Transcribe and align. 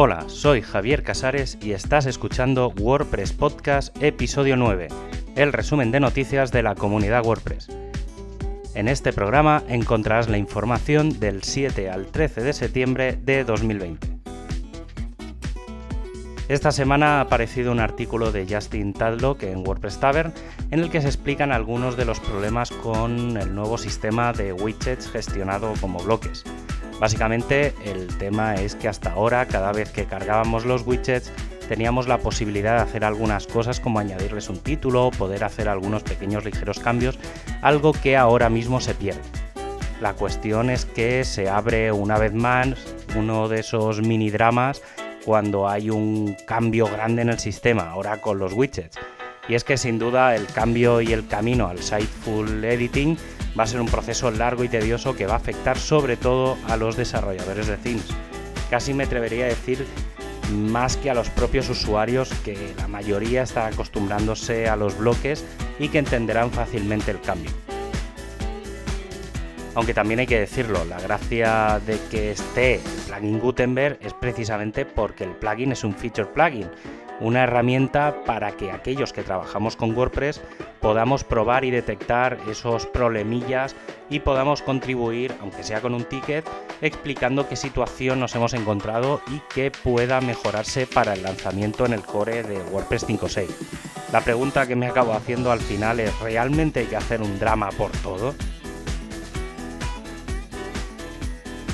Hola, 0.00 0.26
soy 0.28 0.62
Javier 0.62 1.02
Casares 1.02 1.58
y 1.60 1.72
estás 1.72 2.06
escuchando 2.06 2.72
WordPress 2.78 3.32
Podcast 3.32 4.00
episodio 4.00 4.56
9, 4.56 4.86
el 5.34 5.52
resumen 5.52 5.90
de 5.90 5.98
noticias 5.98 6.52
de 6.52 6.62
la 6.62 6.76
comunidad 6.76 7.26
WordPress. 7.26 7.68
En 8.76 8.86
este 8.86 9.12
programa 9.12 9.64
encontrarás 9.66 10.28
la 10.28 10.38
información 10.38 11.18
del 11.18 11.42
7 11.42 11.90
al 11.90 12.06
13 12.06 12.42
de 12.42 12.52
septiembre 12.52 13.18
de 13.20 13.42
2020. 13.42 14.08
Esta 16.46 16.70
semana 16.70 17.18
ha 17.18 17.22
aparecido 17.22 17.72
un 17.72 17.80
artículo 17.80 18.30
de 18.30 18.46
Justin 18.48 18.92
Tadlock 18.92 19.42
en 19.42 19.66
WordPress 19.66 19.98
Tavern 19.98 20.32
en 20.70 20.78
el 20.78 20.90
que 20.90 21.02
se 21.02 21.08
explican 21.08 21.50
algunos 21.50 21.96
de 21.96 22.04
los 22.04 22.20
problemas 22.20 22.70
con 22.70 23.36
el 23.36 23.52
nuevo 23.52 23.76
sistema 23.76 24.32
de 24.32 24.52
widgets 24.52 25.10
gestionado 25.10 25.72
como 25.80 25.98
bloques. 25.98 26.44
Básicamente 27.00 27.74
el 27.84 28.08
tema 28.18 28.56
es 28.56 28.74
que 28.74 28.88
hasta 28.88 29.12
ahora 29.12 29.46
cada 29.46 29.72
vez 29.72 29.90
que 29.90 30.06
cargábamos 30.06 30.64
los 30.64 30.86
widgets 30.86 31.32
teníamos 31.68 32.08
la 32.08 32.18
posibilidad 32.18 32.76
de 32.76 32.82
hacer 32.82 33.04
algunas 33.04 33.46
cosas 33.46 33.78
como 33.78 34.00
añadirles 34.00 34.48
un 34.48 34.58
título, 34.58 35.10
poder 35.16 35.44
hacer 35.44 35.68
algunos 35.68 36.02
pequeños 36.02 36.44
ligeros 36.44 36.80
cambios, 36.80 37.18
algo 37.62 37.92
que 37.92 38.16
ahora 38.16 38.48
mismo 38.48 38.80
se 38.80 38.94
pierde. 38.94 39.20
La 40.00 40.14
cuestión 40.14 40.70
es 40.70 40.86
que 40.86 41.24
se 41.24 41.48
abre 41.48 41.92
una 41.92 42.18
vez 42.18 42.32
más 42.32 42.68
uno 43.16 43.48
de 43.48 43.60
esos 43.60 44.00
mini 44.00 44.30
dramas 44.30 44.82
cuando 45.24 45.68
hay 45.68 45.90
un 45.90 46.36
cambio 46.46 46.86
grande 46.86 47.22
en 47.22 47.28
el 47.28 47.38
sistema, 47.38 47.90
ahora 47.90 48.20
con 48.20 48.38
los 48.38 48.54
widgets. 48.54 48.98
Y 49.48 49.54
es 49.54 49.64
que 49.64 49.76
sin 49.76 49.98
duda 49.98 50.34
el 50.34 50.46
cambio 50.46 51.00
y 51.00 51.12
el 51.12 51.26
camino 51.26 51.68
al 51.68 51.78
Siteful 51.78 52.64
Editing 52.64 53.16
va 53.58 53.64
a 53.64 53.66
ser 53.66 53.80
un 53.80 53.88
proceso 53.88 54.30
largo 54.30 54.62
y 54.62 54.68
tedioso 54.68 55.16
que 55.16 55.26
va 55.26 55.34
a 55.34 55.38
afectar 55.38 55.78
sobre 55.78 56.16
todo 56.16 56.56
a 56.68 56.76
los 56.76 56.96
desarrolladores 56.96 57.66
de 57.66 57.76
themes. 57.76 58.06
Casi 58.70 58.94
me 58.94 59.04
atrevería 59.04 59.46
a 59.46 59.48
decir 59.48 59.84
más 60.52 60.96
que 60.96 61.10
a 61.10 61.14
los 61.14 61.28
propios 61.30 61.68
usuarios 61.68 62.30
que 62.44 62.74
la 62.76 62.86
mayoría 62.86 63.42
está 63.42 63.66
acostumbrándose 63.66 64.68
a 64.68 64.76
los 64.76 64.96
bloques 64.96 65.44
y 65.78 65.88
que 65.88 65.98
entenderán 65.98 66.50
fácilmente 66.52 67.10
el 67.10 67.20
cambio. 67.20 67.50
Aunque 69.74 69.94
también 69.94 70.20
hay 70.20 70.26
que 70.26 70.40
decirlo, 70.40 70.84
la 70.84 71.00
gracia 71.00 71.80
de 71.86 71.98
que 72.10 72.32
esté 72.32 72.80
plugin 73.06 73.38
Gutenberg 73.38 73.98
es 74.00 74.12
precisamente 74.14 74.84
porque 74.84 75.24
el 75.24 75.30
plugin 75.32 75.72
es 75.72 75.84
un 75.84 75.94
feature 75.94 76.28
plugin, 76.28 76.68
una 77.20 77.44
herramienta 77.44 78.14
para 78.24 78.52
que 78.52 78.70
aquellos 78.70 79.12
que 79.12 79.22
trabajamos 79.22 79.76
con 79.76 79.96
WordPress 79.96 80.40
podamos 80.80 81.24
probar 81.24 81.64
y 81.64 81.70
detectar 81.70 82.38
esos 82.48 82.86
problemillas 82.86 83.74
y 84.10 84.20
podamos 84.20 84.62
contribuir, 84.62 85.34
aunque 85.40 85.62
sea 85.62 85.80
con 85.80 85.94
un 85.94 86.04
ticket, 86.04 86.48
explicando 86.80 87.48
qué 87.48 87.56
situación 87.56 88.20
nos 88.20 88.34
hemos 88.34 88.54
encontrado 88.54 89.20
y 89.28 89.40
qué 89.52 89.70
pueda 89.70 90.20
mejorarse 90.20 90.86
para 90.86 91.14
el 91.14 91.22
lanzamiento 91.22 91.84
en 91.84 91.92
el 91.92 92.02
core 92.02 92.42
de 92.42 92.58
WordPress 92.70 93.08
5.6. 93.08 93.48
La 94.12 94.22
pregunta 94.22 94.66
que 94.66 94.76
me 94.76 94.86
acabo 94.86 95.12
haciendo 95.12 95.52
al 95.52 95.60
final 95.60 96.00
es, 96.00 96.18
¿realmente 96.20 96.80
hay 96.80 96.86
que 96.86 96.96
hacer 96.96 97.20
un 97.20 97.38
drama 97.38 97.68
por 97.70 97.90
todo? 97.92 98.34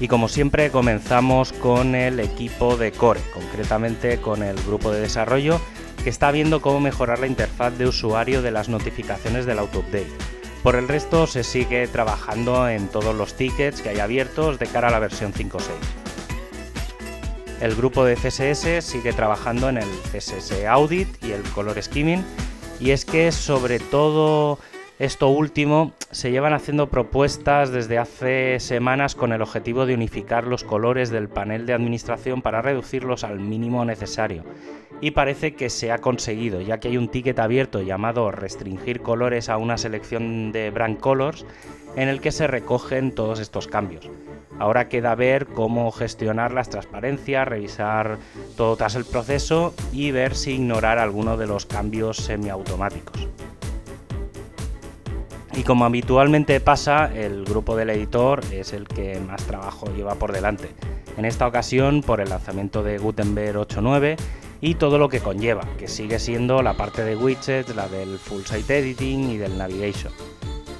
Y 0.00 0.08
como 0.08 0.28
siempre 0.28 0.70
comenzamos 0.70 1.52
con 1.52 1.94
el 1.94 2.20
equipo 2.20 2.76
de 2.76 2.92
Core, 2.92 3.20
concretamente 3.34 4.20
con 4.20 4.42
el 4.42 4.56
grupo 4.62 4.92
de 4.92 5.00
desarrollo 5.00 5.60
que 6.04 6.10
está 6.10 6.30
viendo 6.30 6.62
cómo 6.62 6.80
mejorar 6.80 7.18
la 7.18 7.26
interfaz 7.26 7.76
de 7.76 7.86
usuario 7.86 8.40
de 8.42 8.52
las 8.52 8.68
notificaciones 8.68 9.46
del 9.46 9.58
auto-update. 9.58 10.06
Por 10.62 10.76
el 10.76 10.88
resto 10.88 11.26
se 11.26 11.44
sigue 11.44 11.86
trabajando 11.88 12.68
en 12.68 12.88
todos 12.88 13.14
los 13.14 13.34
tickets 13.34 13.80
que 13.80 13.90
hay 13.90 13.98
abiertos 13.98 14.58
de 14.58 14.66
cara 14.66 14.88
a 14.88 14.90
la 14.90 14.98
versión 14.98 15.32
5.6. 15.32 15.62
El 17.60 17.74
grupo 17.74 18.04
de 18.04 18.14
CSS 18.14 18.84
sigue 18.84 19.12
trabajando 19.12 19.68
en 19.68 19.78
el 19.78 19.88
CSS 20.12 20.64
Audit 20.68 21.08
y 21.24 21.32
el 21.32 21.42
Color 21.42 21.82
Skimming 21.82 22.24
y 22.78 22.92
es 22.92 23.04
que 23.04 23.32
sobre 23.32 23.80
todo 23.80 24.60
esto 24.98 25.28
último 25.28 25.92
se 26.10 26.32
llevan 26.32 26.54
haciendo 26.54 26.88
propuestas 26.88 27.70
desde 27.70 27.98
hace 27.98 28.58
semanas 28.58 29.14
con 29.14 29.32
el 29.32 29.42
objetivo 29.42 29.86
de 29.86 29.94
unificar 29.94 30.44
los 30.44 30.64
colores 30.64 31.10
del 31.10 31.28
panel 31.28 31.66
de 31.66 31.72
administración 31.72 32.42
para 32.42 32.62
reducirlos 32.62 33.22
al 33.22 33.38
mínimo 33.38 33.84
necesario. 33.84 34.42
Y 35.00 35.12
parece 35.12 35.54
que 35.54 35.70
se 35.70 35.92
ha 35.92 35.98
conseguido, 35.98 36.60
ya 36.60 36.78
que 36.78 36.88
hay 36.88 36.96
un 36.96 37.08
ticket 37.08 37.38
abierto 37.38 37.80
llamado 37.80 38.32
Restringir 38.32 39.00
colores 39.00 39.48
a 39.48 39.56
una 39.56 39.78
selección 39.78 40.50
de 40.50 40.70
brand 40.70 40.98
colors 40.98 41.46
en 41.94 42.08
el 42.08 42.20
que 42.20 42.32
se 42.32 42.48
recogen 42.48 43.14
todos 43.14 43.38
estos 43.38 43.68
cambios. 43.68 44.10
Ahora 44.58 44.88
queda 44.88 45.14
ver 45.14 45.46
cómo 45.46 45.92
gestionar 45.92 46.52
las 46.52 46.70
transparencias, 46.70 47.46
revisar 47.46 48.18
todo 48.56 48.76
tras 48.76 48.96
el 48.96 49.04
proceso 49.04 49.72
y 49.92 50.10
ver 50.10 50.34
si 50.34 50.54
ignorar 50.54 50.98
alguno 50.98 51.36
de 51.36 51.46
los 51.46 51.66
cambios 51.66 52.16
semiautomáticos. 52.16 53.28
Y 55.58 55.64
como 55.64 55.84
habitualmente 55.84 56.60
pasa, 56.60 57.10
el 57.12 57.44
grupo 57.44 57.74
del 57.74 57.90
editor 57.90 58.44
es 58.52 58.72
el 58.72 58.86
que 58.86 59.18
más 59.18 59.42
trabajo 59.42 59.92
lleva 59.92 60.14
por 60.14 60.30
delante. 60.30 60.70
En 61.16 61.24
esta 61.24 61.48
ocasión 61.48 62.02
por 62.02 62.20
el 62.20 62.28
lanzamiento 62.28 62.84
de 62.84 62.98
Gutenberg 62.98 63.56
8.9 63.56 64.16
y 64.60 64.76
todo 64.76 64.98
lo 64.98 65.08
que 65.08 65.18
conlleva, 65.18 65.62
que 65.76 65.88
sigue 65.88 66.20
siendo 66.20 66.62
la 66.62 66.74
parte 66.74 67.02
de 67.02 67.16
widgets, 67.16 67.74
la 67.74 67.88
del 67.88 68.20
full 68.20 68.42
site 68.42 68.78
editing 68.78 69.30
y 69.30 69.36
del 69.36 69.58
navigation. 69.58 70.12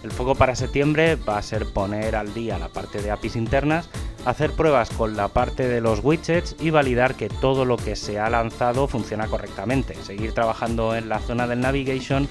El 0.04 0.12
foco 0.12 0.36
para 0.36 0.54
septiembre 0.54 1.16
va 1.16 1.38
a 1.38 1.42
ser 1.42 1.66
poner 1.72 2.14
al 2.14 2.32
día 2.32 2.56
la 2.56 2.68
parte 2.68 3.02
de 3.02 3.10
APIs 3.10 3.34
internas, 3.34 3.90
hacer 4.26 4.52
pruebas 4.52 4.90
con 4.90 5.16
la 5.16 5.26
parte 5.26 5.66
de 5.66 5.80
los 5.80 6.04
widgets 6.04 6.54
y 6.60 6.70
validar 6.70 7.16
que 7.16 7.28
todo 7.28 7.64
lo 7.64 7.78
que 7.78 7.96
se 7.96 8.20
ha 8.20 8.30
lanzado 8.30 8.86
funciona 8.86 9.26
correctamente. 9.26 9.96
Seguir 9.96 10.34
trabajando 10.34 10.94
en 10.94 11.08
la 11.08 11.18
zona 11.18 11.48
del 11.48 11.58
navigation 11.58 12.28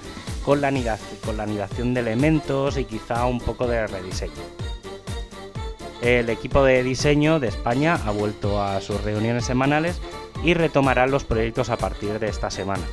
con 0.48 0.62
la, 0.62 0.70
anidación, 0.70 1.94
de 1.94 2.00
elementos 2.00 2.78
y 2.78 2.86
quizá 2.86 3.26
un 3.26 3.42
poco 3.42 3.68
de 3.68 3.86
rediseño. 3.86 4.32
El 6.02 6.30
equipo 6.30 6.64
de 6.64 6.84
diseño 6.84 7.42
de 7.42 7.50
España 7.50 8.00
ha 8.06 8.12
vuelto 8.12 8.64
a 8.64 8.80
sus 8.80 9.04
reuniones 9.04 9.44
semanales 9.44 10.02
y 10.46 10.54
retomará 10.54 11.06
los 11.06 11.26
proyectos 11.26 11.70
a 11.70 11.76
partir 11.76 12.18
de 12.20 12.30
esta 12.30 12.50
semana. 12.50 12.86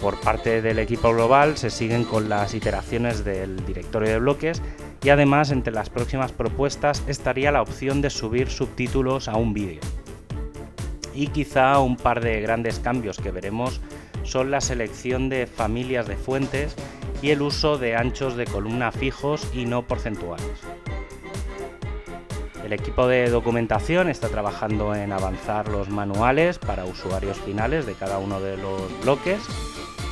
Por 0.00 0.18
parte 0.18 0.60
del 0.60 0.80
equipo 0.80 1.12
global 1.12 1.56
se 1.56 1.70
siguen 1.70 2.02
con 2.02 2.28
las 2.28 2.52
iteraciones 2.52 3.24
del 3.24 3.64
directorio 3.64 4.08
de 4.08 4.18
bloques 4.18 4.60
y 5.00 5.10
además 5.10 5.52
entre 5.52 5.72
las 5.72 5.90
próximas 5.90 6.32
propuestas 6.32 7.04
estaría 7.06 7.52
la 7.52 7.62
opción 7.62 8.02
de 8.02 8.10
subir 8.10 8.50
subtítulos 8.50 9.28
a 9.28 9.36
un 9.36 9.54
vídeo. 9.54 9.82
Y 11.14 11.28
quizá 11.28 11.78
un 11.78 11.96
par 11.96 12.20
de 12.20 12.40
grandes 12.40 12.80
cambios 12.80 13.18
que 13.18 13.30
veremos 13.30 13.80
son 14.28 14.50
la 14.50 14.60
selección 14.60 15.28
de 15.28 15.46
familias 15.46 16.06
de 16.06 16.16
fuentes 16.16 16.74
y 17.22 17.30
el 17.30 17.42
uso 17.42 17.78
de 17.78 17.96
anchos 17.96 18.36
de 18.36 18.44
columna 18.44 18.92
fijos 18.92 19.48
y 19.54 19.64
no 19.64 19.86
porcentuales. 19.86 20.46
El 22.64 22.74
equipo 22.74 23.08
de 23.08 23.30
documentación 23.30 24.10
está 24.10 24.28
trabajando 24.28 24.94
en 24.94 25.12
avanzar 25.12 25.68
los 25.68 25.88
manuales 25.88 26.58
para 26.58 26.84
usuarios 26.84 27.38
finales 27.38 27.86
de 27.86 27.94
cada 27.94 28.18
uno 28.18 28.40
de 28.40 28.58
los 28.58 29.00
bloques 29.02 29.40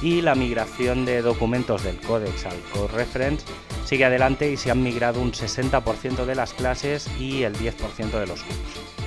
y 0.01 0.23
la 0.23 0.35
migración 0.35 1.05
de 1.05 1.21
documentos 1.21 1.85
del 1.85 2.01
Codex 2.01 2.47
al 2.47 2.59
Code 2.73 2.95
Reference 2.95 3.45
sigue 3.85 4.07
adelante 4.07 4.51
y 4.51 4.57
se 4.57 4.71
han 4.71 4.83
migrado 4.83 5.21
un 5.21 5.33
60% 5.33 6.25
de 6.25 6.35
las 6.35 6.55
clases 6.55 7.09
y 7.21 7.43
el 7.43 7.55
10% 7.55 8.19
de 8.19 8.27
los 8.27 8.43
cursos. 8.43 9.06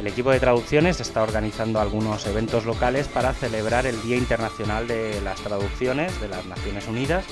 El 0.00 0.06
equipo 0.06 0.30
de 0.30 0.40
traducciones 0.40 0.98
está 0.98 1.22
organizando 1.22 1.78
algunos 1.78 2.26
eventos 2.26 2.64
locales 2.64 3.06
para 3.06 3.34
celebrar 3.34 3.84
el 3.84 4.00
Día 4.00 4.16
Internacional 4.16 4.88
de 4.88 5.20
las 5.20 5.38
Traducciones 5.42 6.18
de 6.22 6.28
las 6.28 6.46
Naciones 6.46 6.88
Unidas. 6.88 7.26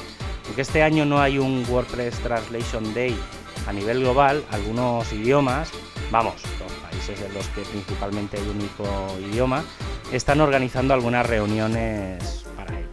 Aunque 0.44 0.60
este 0.60 0.82
año 0.82 1.06
no 1.06 1.18
hay 1.18 1.38
un 1.38 1.64
WordPress 1.66 2.19
Translation 2.19 2.93
Day 2.93 3.19
a 3.66 3.72
nivel 3.72 4.00
global, 4.00 4.44
algunos 4.50 5.10
idiomas, 5.14 5.70
vamos, 6.10 6.34
los 6.60 6.70
países 6.90 7.19
en 7.22 7.32
los 7.32 7.48
que 7.48 7.62
principalmente 7.62 8.37
hay 8.37 8.46
único 8.46 8.84
idioma, 9.19 9.64
están 10.12 10.43
organizando 10.43 10.93
algunas 10.93 11.26
reuniones 11.26 12.44
para 12.54 12.78
ello. 12.78 12.90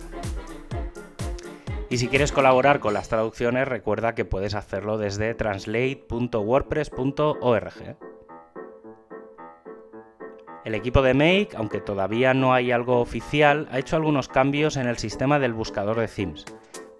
Y 1.90 1.98
si 1.98 2.08
quieres 2.08 2.32
colaborar 2.32 2.80
con 2.80 2.94
las 2.94 3.10
traducciones, 3.10 3.68
recuerda 3.68 4.16
que 4.16 4.24
puedes 4.24 4.56
hacerlo 4.56 4.98
desde 4.98 5.34
translate.wordpress.org. 5.34 8.15
El 10.66 10.74
equipo 10.74 11.04
de 11.04 11.14
Make, 11.14 11.50
aunque 11.56 11.80
todavía 11.80 12.34
no 12.34 12.52
hay 12.52 12.72
algo 12.72 13.00
oficial, 13.00 13.68
ha 13.72 13.78
hecho 13.78 13.98
algunos 13.98 14.28
cambios 14.28 14.78
en 14.78 14.88
el 14.88 14.98
sistema 14.98 15.38
del 15.38 15.54
buscador 15.54 16.00
de 16.00 16.08
themes. 16.08 16.44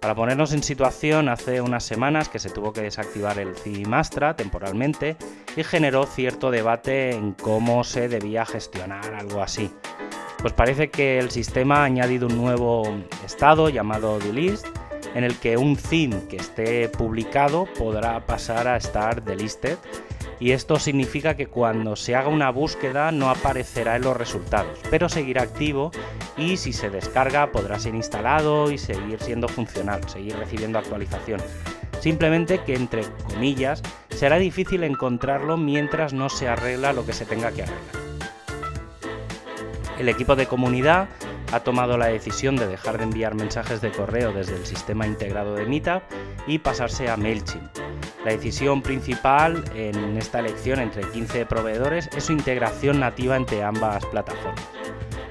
Para 0.00 0.14
ponernos 0.14 0.52
en 0.52 0.62
situación, 0.62 1.28
hace 1.28 1.60
unas 1.60 1.82
semanas 1.82 2.28
que 2.28 2.38
se 2.38 2.48
tuvo 2.48 2.72
que 2.72 2.82
desactivar 2.82 3.40
el 3.40 3.54
Theme 3.54 3.96
Astra 3.96 4.36
temporalmente 4.36 5.16
y 5.56 5.64
generó 5.64 6.06
cierto 6.06 6.52
debate 6.52 7.10
en 7.10 7.32
cómo 7.32 7.82
se 7.82 8.08
debía 8.08 8.46
gestionar 8.46 9.12
algo 9.14 9.42
así. 9.42 9.68
Pues 10.40 10.52
parece 10.52 10.90
que 10.90 11.18
el 11.18 11.32
sistema 11.32 11.78
ha 11.78 11.84
añadido 11.86 12.28
un 12.28 12.36
nuevo 12.36 12.84
estado 13.24 13.68
llamado 13.68 14.20
delist 14.20 14.68
en 15.16 15.24
el 15.24 15.36
que 15.38 15.56
un 15.56 15.76
theme 15.76 16.28
que 16.28 16.36
esté 16.36 16.88
publicado 16.88 17.66
podrá 17.76 18.24
pasar 18.26 18.68
a 18.68 18.76
estar 18.76 19.24
delisted 19.24 19.76
y 20.38 20.52
esto 20.52 20.78
significa 20.78 21.34
que 21.34 21.46
cuando 21.46 21.96
se 21.96 22.14
haga 22.14 22.28
una 22.28 22.50
búsqueda 22.50 23.12
no 23.12 23.30
aparecerá 23.30 23.96
en 23.96 24.02
los 24.02 24.16
resultados, 24.16 24.78
pero 24.90 25.08
seguirá 25.08 25.42
activo 25.42 25.90
y 26.36 26.56
si 26.56 26.72
se 26.72 26.90
descarga 26.90 27.52
podrá 27.52 27.78
ser 27.78 27.94
instalado 27.94 28.70
y 28.70 28.78
seguir 28.78 29.20
siendo 29.20 29.48
funcional, 29.48 30.08
seguir 30.08 30.36
recibiendo 30.36 30.78
actualizaciones. 30.78 31.46
Simplemente 32.00 32.60
que 32.60 32.74
entre 32.74 33.02
comillas 33.24 33.82
será 34.10 34.36
difícil 34.36 34.84
encontrarlo 34.84 35.56
mientras 35.56 36.12
no 36.12 36.28
se 36.28 36.48
arregla 36.48 36.92
lo 36.92 37.06
que 37.06 37.12
se 37.12 37.24
tenga 37.24 37.50
que 37.52 37.62
arreglar. 37.62 38.06
El 39.98 40.10
equipo 40.10 40.36
de 40.36 40.46
comunidad 40.46 41.08
ha 41.52 41.60
tomado 41.60 41.96
la 41.96 42.06
decisión 42.06 42.56
de 42.56 42.66
dejar 42.66 42.98
de 42.98 43.04
enviar 43.04 43.34
mensajes 43.34 43.80
de 43.80 43.90
correo 43.90 44.32
desde 44.32 44.56
el 44.56 44.66
sistema 44.66 45.06
integrado 45.06 45.54
de 45.54 45.64
Meetup 45.64 46.02
y 46.46 46.58
pasarse 46.58 47.08
a 47.08 47.16
MailChimp. 47.16 47.95
La 48.26 48.32
decisión 48.32 48.82
principal 48.82 49.62
en 49.76 50.16
esta 50.16 50.40
elección 50.40 50.80
entre 50.80 51.08
15 51.08 51.46
proveedores 51.46 52.10
es 52.16 52.24
su 52.24 52.32
integración 52.32 52.98
nativa 52.98 53.36
entre 53.36 53.62
ambas 53.62 54.04
plataformas. 54.06 54.66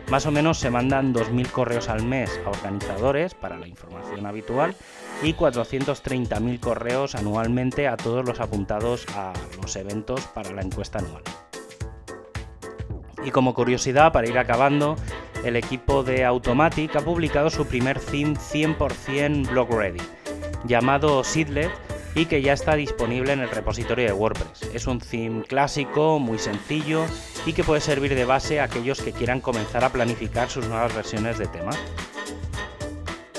Más 0.09 0.25
o 0.25 0.31
menos 0.31 0.59
se 0.59 0.69
mandan 0.69 1.13
2.000 1.13 1.51
correos 1.51 1.89
al 1.89 2.05
mes 2.05 2.39
a 2.45 2.51
organizadores 2.51 3.33
para 3.33 3.57
la 3.57 3.67
información 3.67 4.25
habitual 4.25 4.75
y 5.21 5.33
430.000 5.33 6.59
correos 6.61 7.15
anualmente 7.15 7.89
a 7.89 7.97
todos 7.97 8.25
los 8.25 8.39
apuntados 8.39 9.05
a 9.13 9.33
los 9.61 9.75
eventos 9.75 10.21
para 10.27 10.51
la 10.51 10.61
encuesta 10.61 10.99
anual. 10.99 11.23
Y 13.25 13.31
como 13.31 13.53
curiosidad, 13.53 14.13
para 14.13 14.29
ir 14.29 14.37
acabando, 14.37 14.95
el 15.43 15.57
equipo 15.57 16.03
de 16.03 16.23
Automatic 16.23 16.95
ha 16.95 17.01
publicado 17.01 17.49
su 17.49 17.65
primer 17.67 17.99
theme 17.99 18.35
100% 18.37 19.49
blog 19.49 19.69
ready, 19.69 20.01
llamado 20.65 21.25
Seedlet, 21.25 21.73
y 22.15 22.25
que 22.25 22.41
ya 22.41 22.53
está 22.53 22.75
disponible 22.75 23.33
en 23.33 23.41
el 23.41 23.49
repositorio 23.49 24.05
de 24.05 24.13
WordPress. 24.13 24.69
Es 24.73 24.87
un 24.87 24.99
theme 24.99 25.43
clásico, 25.43 26.17
muy 26.17 26.39
sencillo 26.39 27.05
y 27.45 27.53
que 27.53 27.63
puede 27.63 27.81
servir 27.81 28.15
de 28.15 28.25
base 28.25 28.59
a 28.59 28.63
aquellos 28.63 29.01
que 29.01 29.11
quieran 29.11 29.41
comenzar 29.41 29.83
a 29.83 29.91
planificar 29.91 30.49
sus 30.49 30.67
nuevas 30.67 30.95
versiones 30.95 31.37
de 31.37 31.47
tema. 31.47 31.71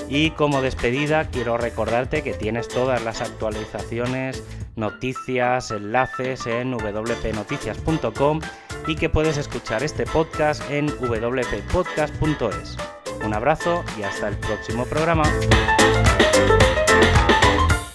Y 0.09 0.31
como 0.31 0.61
despedida 0.61 1.29
quiero 1.29 1.57
recordarte 1.57 2.21
que 2.21 2.33
tienes 2.33 2.69
todas 2.69 3.03
las 3.03 3.19
actualizaciones, 3.21 4.43
noticias, 4.75 5.71
enlaces 5.71 6.45
en 6.47 6.71
wpnoticias.com 6.71 8.39
y 8.87 8.95
que 8.95 9.09
puedes 9.09 9.37
escuchar 9.37 9.83
este 9.83 10.05
podcast 10.05 10.63
en 10.71 10.87
wppodcast.es. 10.87 12.77
Un 13.25 13.33
abrazo 13.33 13.83
y 13.99 14.03
hasta 14.03 14.29
el 14.29 14.37
próximo 14.37 14.85
programa. 14.85 15.23